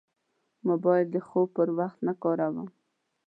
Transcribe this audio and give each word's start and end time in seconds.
موبایل 0.67 1.07
د 1.11 1.17
خوب 1.27 1.47
پر 1.57 1.69
وخت 1.79 1.99
نه 2.07 2.13
کاروم. 2.23 2.67